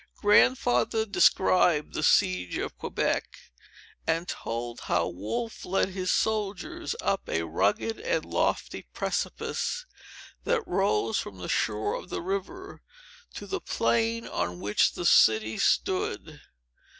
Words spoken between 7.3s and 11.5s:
rugged and lofty precipice, that rose from the